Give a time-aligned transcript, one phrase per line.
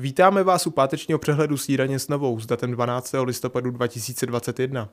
[0.00, 3.14] Vítáme vás u pátečního přehledu snídaně s novou s datem 12.
[3.24, 4.88] listopadu 2021.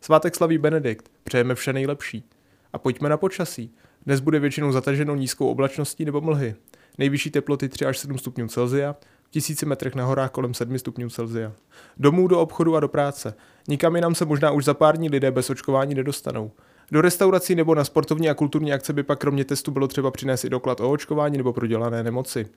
[0.00, 2.24] Svátek slaví Benedikt, přejeme vše nejlepší.
[2.72, 3.74] A pojďme na počasí.
[4.06, 6.54] Dnes bude většinou zataženo nízkou oblačností nebo mlhy.
[6.98, 11.10] Nejvyšší teploty 3 až 7 stupňů Celzia, v tisíci metrech na horách kolem 7 stupňů
[11.10, 11.52] Celzia.
[11.96, 13.34] Domů do obchodu a do práce.
[13.68, 16.50] Nikam jinam se možná už za pár dní lidé bez očkování nedostanou.
[16.90, 20.44] Do restaurací nebo na sportovní a kulturní akce by pak kromě testu bylo třeba přinést
[20.44, 22.48] i doklad o očkování nebo prodělané nemoci.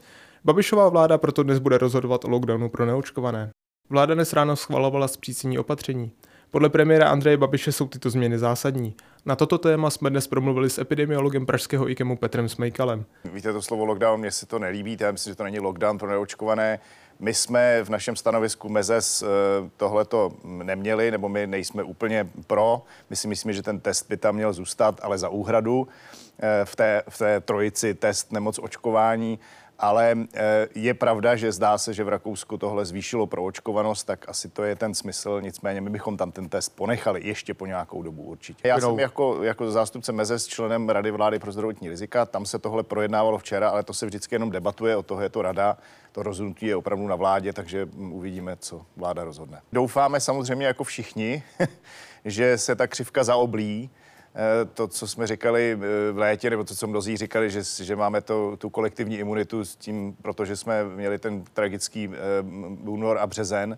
[0.43, 3.49] Babišová vláda proto dnes bude rozhodovat o lockdownu pro neočkované.
[3.89, 6.11] Vláda dnes ráno schvalovala zpřísnění opatření.
[6.51, 8.95] Podle premiéra Andreje Babiše jsou tyto změny zásadní.
[9.25, 13.05] Na toto téma jsme dnes promluvili s epidemiologem pražského IKEMu Petrem Smejkalem.
[13.33, 16.09] Víte, to slovo lockdown, mně se to nelíbí, já myslím, že to není lockdown pro
[16.09, 16.79] neočkované.
[17.19, 19.27] My jsme v našem stanovisku Mezes eh,
[19.77, 22.81] tohleto neměli, nebo my nejsme úplně pro.
[23.09, 25.87] My si myslíme, že ten test by tam měl zůstat, ale za úhradu
[26.63, 29.39] v té, v té trojici test, nemoc, očkování
[29.81, 34.49] ale eh, je pravda, že zdá se, že v Rakousku tohle zvýšilo proočkovanost, tak asi
[34.49, 35.41] to je ten smysl.
[35.41, 38.67] Nicméně my bychom tam ten test ponechali ještě po nějakou dobu určitě.
[38.67, 42.25] Já jsem jako, jako zástupce meze s členem Rady vlády pro zdravotní rizika.
[42.25, 45.41] Tam se tohle projednávalo včera, ale to se vždycky jenom debatuje, o toho je to
[45.41, 45.77] rada.
[46.11, 49.61] To rozhodnutí je opravdu na vládě, takže uvidíme, co vláda rozhodne.
[49.73, 51.43] Doufáme samozřejmě jako všichni,
[52.25, 54.10] že se ta křivka zaoblí, Eh,
[54.73, 58.21] to, co jsme říkali eh, v létě, nebo to, co mnozí říkali, že, že máme
[58.21, 62.17] to, tu kolektivní imunitu s tím, protože jsme měli ten tragický eh,
[62.83, 63.77] únor a březen.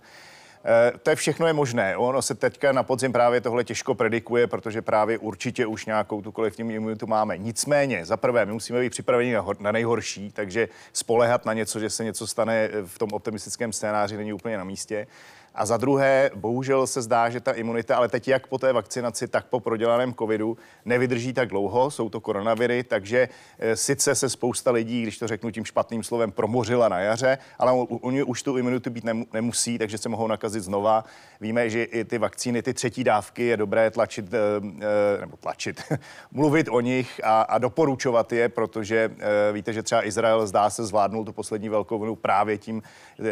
[1.03, 1.97] To je všechno je možné.
[1.97, 6.31] Ono se teďka na podzim právě tohle těžko predikuje, protože právě určitě už nějakou tu
[6.31, 7.37] kolektivní imunitu máme.
[7.37, 11.89] Nicméně, za prvé, my musíme být připraveni na, na nejhorší, takže spolehat na něco, že
[11.89, 15.07] se něco stane v tom optimistickém scénáři, není úplně na místě.
[15.55, 19.27] A za druhé, bohužel se zdá, že ta imunita, ale teď jak po té vakcinaci,
[19.27, 24.71] tak po prodělaném covidu, nevydrží tak dlouho, jsou to koronaviry, takže e, sice se spousta
[24.71, 28.89] lidí, když to řeknu tím špatným slovem, promořila na jaře, ale oni už tu imunitu
[28.89, 31.03] být nemusí, takže se mohou nakazit znova.
[31.41, 35.81] Víme, že i ty vakcíny, ty třetí dávky je dobré tlačit, e, e, nebo tlačit,
[36.31, 39.11] mluvit o nich a, a doporučovat je, protože
[39.51, 42.81] víte, že třeba Izrael zdá se zvládnul tu poslední velkou vlnu právě tím,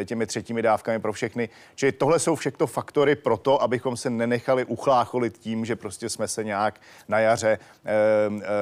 [0.06, 1.50] těmi třetími dávkami pro všechny.
[1.76, 6.28] Čili tohle jsou všechno faktory pro to, abychom se nenechali uchlácholit tím, že prostě jsme
[6.28, 7.60] se nějak na jaře, e,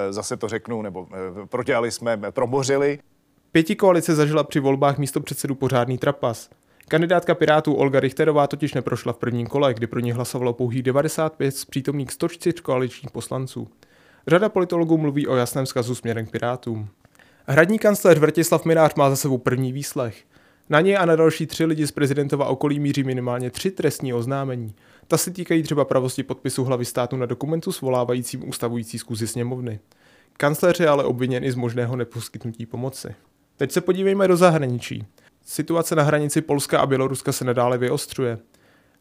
[0.10, 1.08] e, zase to řeknu, nebo
[1.44, 3.00] e, prodělali jsme, probořili.
[3.52, 6.50] Pěti koalice zažila při volbách místo předsedu pořádný trapas.
[6.88, 11.56] Kandidátka Pirátů Olga Richterová totiž neprošla v prvním kole, kdy pro ní hlasovalo pouhých 95
[11.56, 13.68] z přítomných 104 koaličních poslanců.
[14.28, 16.90] Řada politologů mluví o jasném zkazu směrem k Pirátům.
[17.48, 20.24] Hradní kancléř Vrtislav Minář má za sebou první výslech.
[20.70, 24.76] Na ně a na další tři lidi z prezidentova okolí míří minimálně tři trestní oznámení.
[25.08, 29.80] Ta se týkají třeba pravosti podpisu hlavy státu na dokumentu svolávajícím ustavující zkuzi sněmovny.
[30.38, 33.16] Kancléř je ale obviněn i z možného neposkytnutí pomoci.
[33.58, 35.06] Teď se podívejme do zahraničí.
[35.46, 38.38] Situace na hranici Polska a Běloruska se nadále vyostřuje.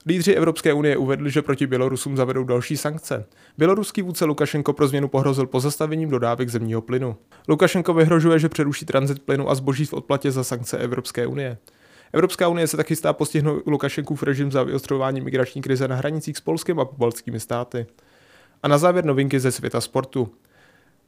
[0.08, 3.26] Lídři Evropské unie uvedli, že proti Bělorusům zavedou další sankce.
[3.58, 7.16] Běloruský vůdce Lukašenko pro změnu pohrozil pozastavením dodávek zemního plynu.
[7.48, 11.58] Lukašenko vyhrožuje, že přeruší tranzit plynu a zboží v odplatě za sankce Evropské unie.
[12.12, 16.40] Evropská unie se taky stá postihnout Lukašenkův režim za vyostřování migrační krize na hranicích s
[16.40, 17.86] Polskem a pobaltskými státy.
[18.62, 20.28] A na závěr novinky ze světa sportu.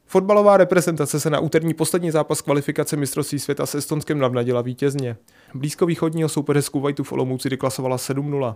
[0.06, 5.16] Fotbalová reprezentace se na úterní poslední zápas kvalifikace mistrovství světa s Estonskem navnadila vítězně.
[5.55, 8.55] Blízkovýchodního soupeře z Kuwaitu v Olomouci deklasovala 7-0.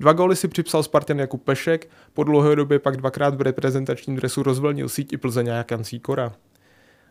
[0.00, 4.42] Dva góly si připsal Spartan Jakub Pešek, po dlouhé době pak dvakrát v reprezentačním dresu
[4.42, 6.32] rozvlnil síť i Plzeň a Jan Sýkora.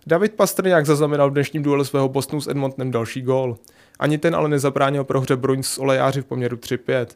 [0.05, 3.57] David Pastrňák zaznamenal v dnešním duelu svého Bostonu s Edmontonem další gól.
[3.99, 7.07] Ani ten ale nezabránil prohře Bruins s Olejáři v poměru 3-5.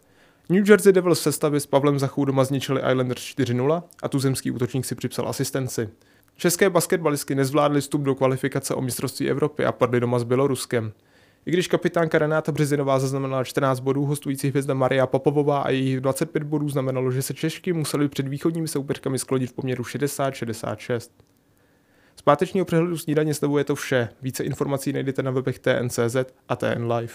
[0.50, 4.86] New Jersey Devils v sestavě s Pavlem Zachou doma zničili Islanders 4-0 a tuzemský útočník
[4.86, 5.90] si připsal asistenci.
[6.38, 10.92] České basketbalistky nezvládly vstup do kvalifikace o mistrovství Evropy a padly doma s Běloruskem.
[11.46, 16.44] I když kapitánka Renáta Březinová zaznamenala 14 bodů, hostující hvězda Maria Popovová a jejich 25
[16.44, 21.10] bodů znamenalo, že se Češky museli před východními soupeřkami sklonit v poměru 60-66.
[22.16, 24.10] Z pátečního přehledu snídaně s je to vše.
[24.22, 26.16] Více informací najdete na webech TNCZ
[26.50, 27.14] a TN Live.